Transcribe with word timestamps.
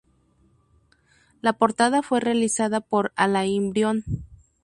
La 1.41 1.53
portada 1.59 2.01
fue 2.01 2.19
realizada 2.21 2.79
por 2.81 3.13
Alain 3.15 3.69
Brion. 3.69 4.03